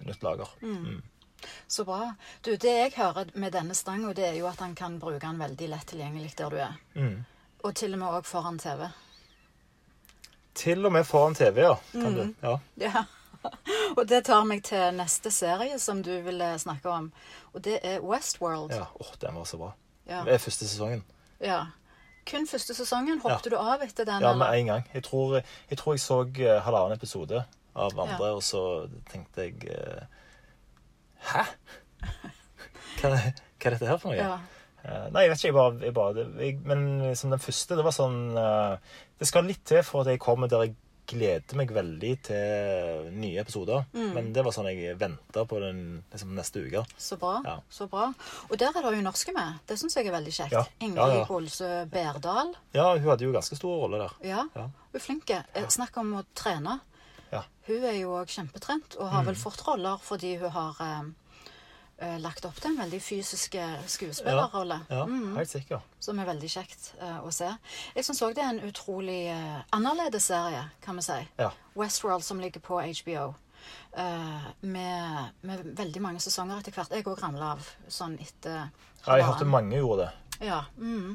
[0.07, 0.49] nytt lager.
[0.63, 1.03] Mm.
[1.69, 2.15] Så bra.
[2.43, 5.39] Du, det jeg hører med denne stanga, det er jo at han kan bruke den
[5.43, 6.79] veldig lett tilgjengelig der du er.
[6.97, 7.19] Mm.
[7.65, 8.87] Og til og med òg foran TV.
[10.55, 11.75] Til og med foran TV, ja.
[11.93, 12.15] Kan Mm.
[12.15, 12.35] du.
[12.49, 12.59] ja.
[12.77, 13.05] Ja.
[13.99, 17.11] Og det tar meg til neste serie som du ville snakke om.
[17.53, 18.71] Og det er Westworld.
[18.73, 18.87] ja.
[19.01, 19.73] Åh, den var så bra.
[20.09, 20.23] Ja.
[20.25, 21.05] Det er første sesongen.
[21.41, 21.67] ja.
[22.31, 23.21] Kun første sesongen.
[23.21, 24.23] Hoppet du av etter den?
[24.25, 24.41] Ja, eller?
[24.41, 24.87] med en gang.
[24.95, 28.33] Jeg tror jeg, tror jeg så eh, halvannen episode av andre, Ja.
[28.39, 28.63] og så
[29.11, 30.05] tenkte jeg eh,
[31.33, 31.45] Hæ?
[33.01, 34.17] Hva, hva er dette her for noe?
[34.21, 34.39] Ja.
[34.85, 35.49] Eh, nei, jeg vet ikke.
[35.51, 38.19] Jeg bare, jeg bare jeg, Men som den første, det var sånn
[39.19, 40.75] Det skal litt til for at jeg kommer der jeg
[41.07, 43.85] gleder meg veldig til nye episoder.
[43.93, 44.11] Mm.
[44.17, 46.85] Men det var sånn jeg venta på den liksom, neste uke.
[46.99, 47.35] Så bra.
[47.45, 47.57] Ja.
[47.71, 48.07] så bra.
[48.51, 49.59] Og der er det jo norske med.
[49.69, 50.53] Det syns jeg er veldig kjekt.
[50.57, 50.65] Ja.
[50.81, 51.25] Ingrid Ja.
[51.29, 52.55] Bolsø Berdal.
[52.75, 54.17] Ja, hun hadde jo ganske stor rolle der.
[54.25, 55.31] Ja, hun er flink.
[55.31, 56.81] Eh, Snakk om å trene.
[57.33, 57.43] Ja.
[57.67, 59.13] Hun er jo òg kjempetrent og Mm.
[59.13, 61.03] har vel fått roller fordi hun har eh,
[61.99, 64.81] eh, lagt opp til en veldig fysisk eh, skuespillerrolle.
[64.91, 65.81] Ja, Mm, helt sikker.
[66.01, 67.49] som er veldig kjekt uh, å se.
[67.95, 71.21] Jeg syns òg det er en utrolig uh, annerledes serie, kan vi si.
[71.39, 71.51] Ja.
[71.77, 73.35] Westworld, som ligger på HBO.
[74.61, 76.91] med, med veldig mange sesonger etter hvert.
[76.93, 78.69] Jeg òg ramla av sånn etter
[79.07, 80.47] ja jeg hørte mange gjorde det.
[80.49, 80.65] Ja.
[80.77, 81.15] Mm.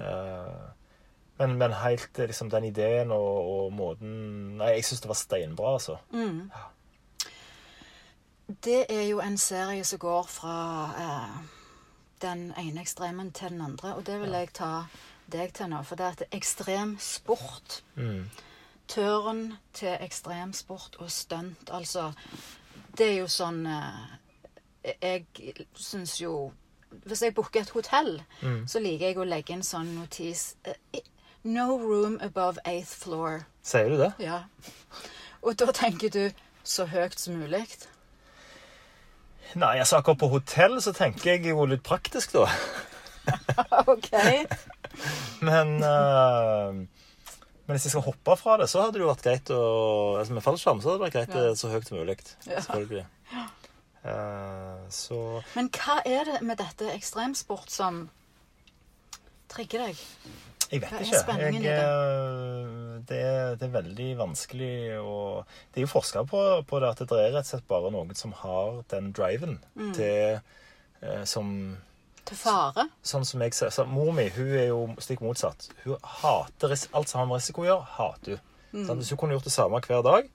[1.38, 5.74] Men, men helt liksom den ideen og, og måten Nei, jeg syns det var steinbra,
[5.78, 5.98] altså.
[6.12, 6.50] Mm.
[8.64, 10.56] Det er jo en serie som går fra
[10.98, 11.40] eh,
[12.22, 14.72] den ene ekstremen til den andre, og det vil jeg ta
[15.32, 15.84] deg til nå.
[15.86, 18.30] For det er at ekstrem sport Mm.
[18.90, 22.12] Tørn til ekstremsport og stunt, altså
[22.98, 25.26] Det er jo sånn eh, Jeg
[25.76, 26.52] syns jo
[27.06, 28.68] Hvis jeg booker et hotell, Mm.
[28.68, 31.02] så liker jeg å legge inn sånn notis eh,
[31.44, 33.46] No room above eighth floor.
[33.64, 34.14] Sier du det?
[34.20, 34.42] Ja.
[35.42, 36.32] Og da tenker du
[36.64, 37.62] så høyt som mulig.
[39.58, 42.46] Nei, altså akkurat på hotell så tenker jeg jo litt praktisk, da.
[43.94, 44.12] OK.
[45.46, 49.52] Men uh, Men hvis jeg skal hoppe fra det, så hadde det jo vært greit
[49.54, 49.60] å
[50.20, 51.44] altså Med fallskjerm så hadde det vært greit Ja.
[51.50, 52.16] eh, så høyt som mulig.
[52.48, 52.62] Ja.
[52.66, 53.06] Selvfølgelig.
[54.10, 55.20] Eh, så
[55.56, 58.08] Men hva er det med dette ekstremsport som
[59.52, 60.04] trigger deg?
[60.72, 61.36] Jeg vet ikke.
[61.40, 61.72] Jeg, det?
[61.74, 65.14] eh, er, det er veldig vanskelig å
[65.74, 68.14] Det er jo forska på, på det at det er rett og slett bare noen
[68.16, 69.94] som har den driven Mm.
[69.98, 70.40] til
[71.02, 71.78] eh, Som
[72.26, 72.86] Til fare?
[73.02, 75.70] Sånn som jeg ser så Mor mi hun er jo stikk motsatt.
[75.86, 77.88] Hun hater alt som har med risiko å gjøre.
[77.98, 78.40] hater hun.
[78.74, 78.86] Mm.
[78.86, 80.30] Sånn, Hvis hun kunne gjort det samme hver dag,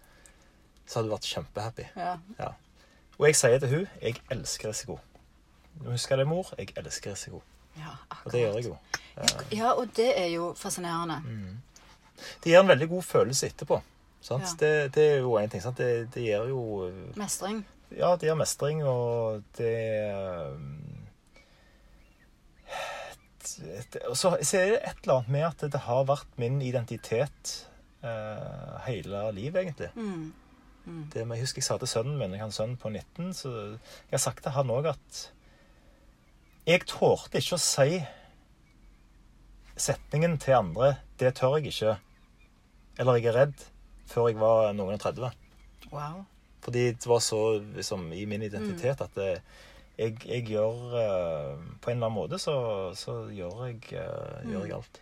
[0.87, 1.85] så hadde hun vært kjempehappy.
[1.97, 2.17] Ja.
[2.41, 2.49] Ja.
[3.21, 4.99] Og jeg sier til hun jeg elsker risiko.
[5.87, 6.51] Husker det, mor?
[6.59, 7.43] Jeg elsker risiko.
[7.79, 7.93] Ja,
[8.25, 8.77] Og det gjør jeg jo.
[9.53, 11.21] Ja, og det er jo fascinerende.
[11.25, 11.61] Mm.
[12.45, 13.81] Det gir en veldig god følelse etterpå.
[14.25, 14.45] Sant?
[14.45, 14.57] Ja.
[14.61, 15.63] Det, det er jo en ting.
[15.77, 17.65] Det, det gir jo Mestring.
[17.95, 19.75] Ja, det gir mestring, og det
[23.93, 26.63] det- Og så, så er det et eller annet med at det har vært min
[26.63, 27.69] identitet
[28.03, 29.91] eh, hele livet, egentlig.
[29.95, 30.33] Mm.
[30.87, 31.05] Mm.
[31.13, 33.53] Det, jeg husker jeg sa til sønnen min, jeg har en sønn på 19, så
[33.53, 35.21] jeg har sagt til han òg at
[36.67, 38.01] jeg tålte ikke å si
[39.77, 41.97] setningen til andre 'Det tør jeg ikke',
[42.99, 43.67] eller 'jeg er redd',
[44.07, 45.31] før jeg var noen og 30.
[45.93, 46.25] Wow.
[46.63, 49.41] Fordi det var så liksom, i min identitet at det,
[49.99, 54.65] jeg, jeg gjør uh, På en eller annen måte så, så gjør, jeg, eh, gjør
[54.65, 55.01] jeg alt.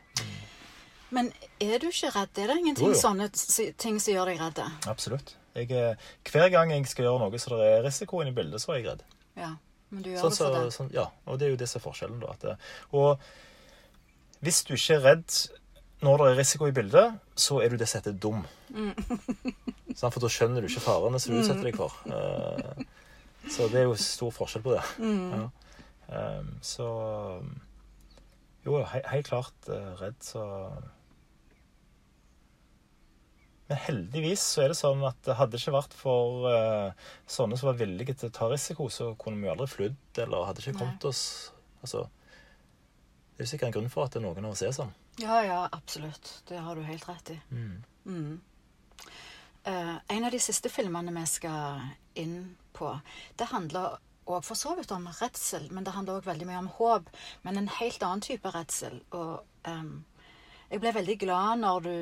[1.11, 2.39] Men er du ikke redd?
[2.39, 3.01] Er det ingenting Jo, jo.
[3.01, 3.29] sånne
[3.79, 4.61] ting som gjør deg redd?
[4.89, 5.37] Absolutt.
[5.55, 5.97] Jeg, er-
[6.33, 8.77] hver gang jeg skal gjøre noe så det er risiko inne i bildet, så er
[8.81, 9.03] jeg redd.
[9.37, 9.55] Ja.
[9.93, 10.75] Men du gjør Sånn, det for så, det.
[10.77, 12.23] sånn, ja, og det er jo det som er forskjellen.
[12.23, 12.37] da.
[12.41, 12.55] Det,
[12.97, 13.27] og
[14.43, 15.41] hvis du ikke er redd
[16.03, 18.41] når det er risiko i bildet, så er du det som heter dum.
[18.75, 18.91] Mm.
[19.99, 21.95] sånn, For da skjønner du ikke farene som du utsetter deg for.
[22.11, 22.83] Uh,
[23.53, 24.83] så det er jo stor forskjell på det.
[24.99, 25.31] Mm.
[25.37, 25.45] Ja.
[26.13, 26.89] Um, så
[28.67, 30.43] Jo, he, helt klart uh, redd, så
[33.71, 37.71] Men heldigvis så er det sånn at det hadde ikke vært for uh, sånne som
[37.71, 40.81] var villige til å ta risiko, så kunne vi aldri flydd, eller hadde ikke Nei.
[40.83, 41.25] kommet oss
[41.83, 44.93] Altså Det er jo sikkert en grunn for at noen av oss er sånn.
[45.19, 46.29] Ja, ja, absolutt.
[46.47, 47.39] Det har du helt rett i.
[47.51, 47.81] Mm.
[48.07, 49.09] Mm.
[49.67, 51.83] Uh, en av de siste filmene vi skal
[52.23, 52.37] inn
[52.77, 52.93] på,
[53.41, 53.99] det handler
[54.31, 57.09] og for så vidt om redsel, men det handler òg veldig mye om håp.
[57.43, 59.01] Men en helt annen type redsel.
[59.11, 60.05] Og ehm,
[60.73, 61.95] jeg ble veldig glad når du,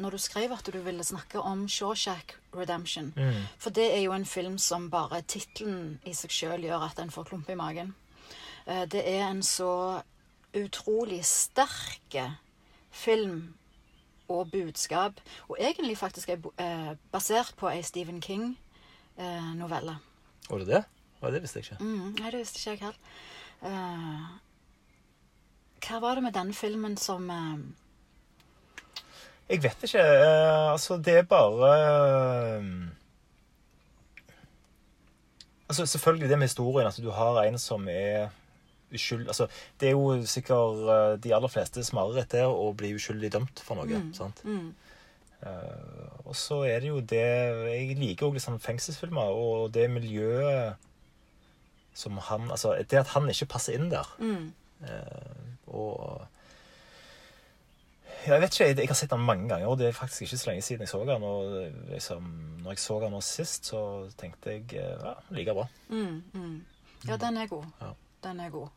[0.00, 3.10] når du skrev at du ville snakke om Shawshack Redemption.
[3.16, 3.42] Mm.
[3.60, 7.12] For det er jo en film som bare tittelen i seg sjøl gjør at en
[7.12, 7.92] får klump i magen.
[8.66, 10.00] Eh, Det er en så
[10.54, 12.30] utrolig sterke
[12.94, 13.54] film
[14.28, 15.18] og budskap,
[15.50, 19.98] og egentlig faktisk er eh, basert på ei Stephen King-novelle.
[20.48, 20.84] Var det det?
[21.20, 21.84] Ja, det visste jeg ikke.
[21.84, 22.98] Mm, nei, det visste ikke jeg heller.
[23.68, 24.24] Eh,
[25.84, 27.58] hva var det med den filmen som eh,
[29.48, 30.00] Jeg vet ikke.
[30.00, 31.72] eh, altså, det er bare
[32.56, 32.64] eh,
[35.68, 38.28] Altså, selvfølgelig det med historien at du har en som er
[38.94, 39.26] uskyld...
[39.26, 39.46] Altså,
[39.80, 43.80] det er jo sikkert eh, de aller flestes mareritt der å bli uskyldig dømt for
[43.80, 43.88] noe.
[43.88, 44.12] Mm.
[44.14, 44.44] sant?
[44.44, 44.74] mm,
[45.44, 47.18] Uh, og så er det jo det
[47.68, 50.78] Jeg liker òg liksom fengselsfilmer, og det miljøet
[51.92, 54.08] som han Altså, det at han ikke passer inn der.
[54.18, 54.52] mm,
[54.84, 56.26] Uh, og
[58.26, 60.36] Jeg vet ikke, jeg, jeg har sett den mange ganger, og det er faktisk ikke
[60.38, 61.22] så lenge siden jeg så den.
[61.22, 62.22] Og liksom,
[62.62, 63.80] når jeg så den nå sist, så
[64.18, 65.66] tenkte jeg eh, ja, like bra.
[65.88, 66.64] mm, mm.
[67.08, 67.64] Ja, den er god.
[67.80, 67.90] Ja.
[68.24, 68.68] Den er god.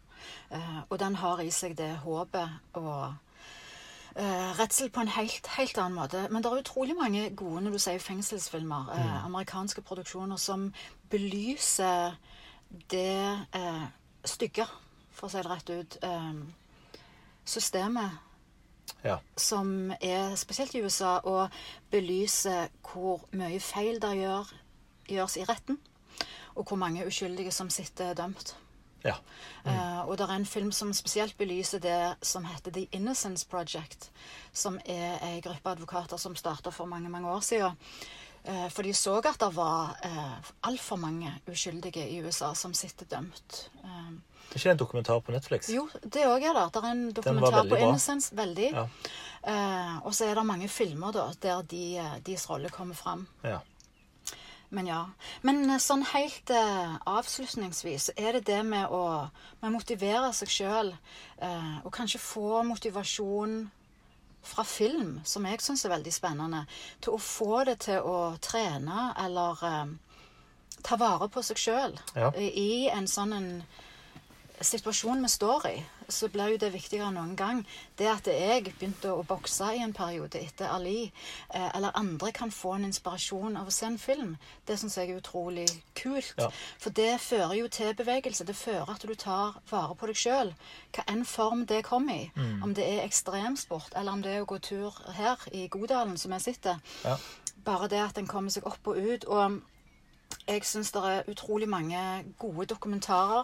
[0.52, 3.14] Uh, og den har i seg det håpet og
[4.20, 6.28] uh, redsel på en helt, helt annen måte.
[6.32, 10.74] Men det er utrolig mange gode når du sier fengselsfilmer, eh, amerikanske produksjoner, som
[11.10, 12.18] belyser
[12.92, 13.48] det
[14.28, 14.66] stygge,
[15.12, 16.00] for å si det rett ut,
[17.48, 18.27] systemet
[19.04, 19.18] Ja.
[19.38, 21.50] som er spesielt i USA, og
[21.92, 24.54] belyser hvor mye feil det gjør,
[25.08, 25.78] gjøres i retten,
[26.56, 28.56] og hvor mange uskyldige som sitter dømt.
[29.06, 29.16] ja.
[29.66, 34.12] Eh, og det er en film som spesielt belyser det som heter The Innocence Project,
[34.54, 37.76] som er ei gruppe advokater som starta for mange mange år siden.
[38.48, 43.06] Eh, for de så at det var eh, altfor mange uskyldige i USA som sitter
[43.06, 43.70] dømt.
[43.84, 44.14] Eh,
[44.48, 45.70] Det er ikke en dokumentar på Netflix?
[45.70, 46.66] jo, det òg er det.
[46.74, 47.76] Det er en dokumentar på.
[47.78, 48.36] Innocence.
[48.36, 48.70] Veldig.
[48.74, 48.86] Ja.
[49.48, 53.28] Eh, og så er det mange filmer da, der de, eh, deres rolle kommer fram.
[53.44, 53.60] ja.
[54.70, 55.06] Men ja.
[55.48, 59.30] Men eh, sånn helt eh, avslutningsvis er det det med å
[59.62, 60.90] med motivere seg sjøl,
[61.40, 63.70] eh, og kanskje få motivasjon
[64.44, 66.66] fra film, som jeg syns er veldig spennende,
[67.02, 69.64] til å få det til å trene eller
[70.84, 72.32] ta vare på seg sjøl Ja.
[72.36, 73.50] i en sånn en
[74.66, 75.76] situasjon vi står i,
[76.10, 77.60] så blir jo det viktigere enn noen gang.
[78.00, 81.12] Det at jeg begynte å bokse i en periode etter Ali,
[81.54, 85.12] eh, eller andre kan få en inspirasjon av å se en film, det syns jeg
[85.12, 86.34] er utrolig kult.
[86.38, 86.50] Ja.
[86.80, 88.46] For det fører jo til bevegelse.
[88.46, 90.54] Det fører at du tar vare på deg sjøl.
[90.96, 92.32] Hva enn form det kommer i.
[92.64, 96.32] Om det er ekstremsport, eller om det er å gå tur her i Godalen, som
[96.32, 96.80] jeg sitter.
[97.04, 97.18] ja.
[97.66, 99.26] Bare det at en kommer seg opp og ut.
[99.26, 99.62] Og
[100.48, 102.00] jeg syns det er utrolig mange
[102.40, 103.44] gode dokumentarer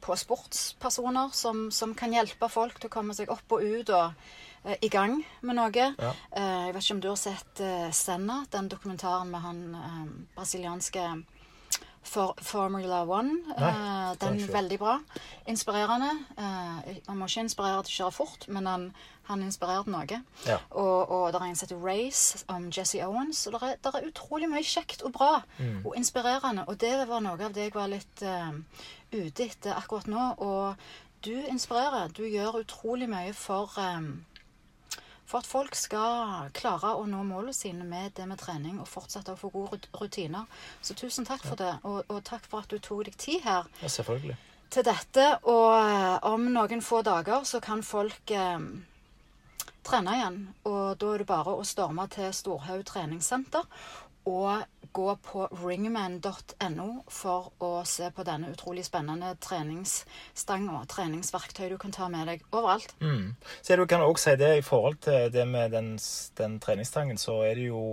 [0.00, 4.12] på sportspersoner som, som kan hjelpe folk til å komme seg opp og ut og
[4.12, 5.88] uh, i gang med noe.
[5.98, 6.12] Ja.
[6.32, 10.06] Uh, jeg vet ikke om du har sett uh, Senna, den dokumentaren med han eh,
[10.36, 11.08] brasilianske
[12.08, 13.42] for Formula One.
[13.50, 13.72] Nei,
[14.22, 14.94] den er veldig bra.
[15.50, 16.14] Inspirerende.
[16.38, 18.86] Man må ikke inspirere til å kjøre fort, men han,
[19.28, 20.20] han inspirerte noe.
[20.46, 20.58] Ja.
[20.70, 23.46] Og, og det er en som heter Race om Jesse Owens.
[23.46, 25.82] Og det er, det er utrolig mye kjekt og bra Mm.
[25.86, 26.64] og inspirerende.
[26.68, 28.56] Og det var noe av det jeg var litt uh,
[29.12, 30.24] ute etter akkurat nå.
[30.38, 30.74] Og
[31.26, 32.08] du inspirerer.
[32.14, 34.24] Du gjør utrolig mye for um,
[35.28, 39.34] for at folk skal klare å nå målene sine med det med trening og fortsette
[39.34, 40.46] å få gode rutiner.
[40.80, 43.66] Så tusen takk for det, og, og takk for at du tok deg tid her
[43.82, 44.38] ja, selvfølgelig.
[44.72, 45.26] til dette.
[45.44, 48.56] Og eh, om noen få dager så kan folk eh,
[49.88, 50.42] trene igjen.
[50.68, 53.64] Og da er det bare å storme til Storhaug treningssenter
[54.28, 60.82] og gå på ringman.no for å se på denne utrolig spennende treningsstanga.
[60.90, 62.94] Treningsverktøy du kan ta med deg overalt.
[63.00, 63.36] Mm.
[63.62, 65.94] Så du kan også si det i forhold til det med den,
[66.40, 67.84] den treningsstangen, så er det jo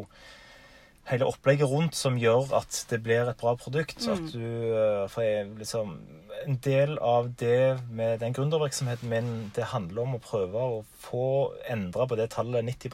[1.06, 4.02] hele opplegget rundt som gjør at det blir et bra produkt.
[4.10, 5.98] At du, eh, for liksom,
[6.46, 11.56] En del av det med den gründervirksomheten min, det handler om å prøve å få
[11.72, 12.90] endra på det tallet 90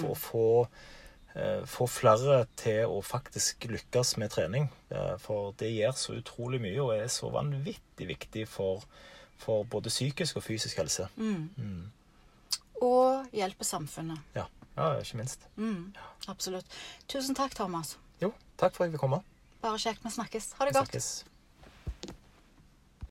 [0.00, 0.68] for å få,
[1.36, 4.68] eh, få flere til å faktisk lykkes med trening.
[4.90, 8.82] Eh, For det gjør så utrolig mye og er så vanvittig viktig for,
[9.38, 11.08] for både psykisk og fysisk helse.
[11.16, 11.92] Mm.
[12.82, 14.18] Og hjelpe samfunnet.
[14.34, 14.46] Ja,
[14.76, 15.46] ja ikke minst.
[15.56, 15.94] Mm,
[16.28, 16.66] absolutt.
[17.08, 17.96] Tusen takk, Thomas.
[18.22, 19.22] Jo, takk for at jeg fikk komme.
[19.62, 20.52] Bare kjekt vi snakkes.
[20.58, 20.90] Ha det Vi godt.
[20.92, 21.24] snakkes.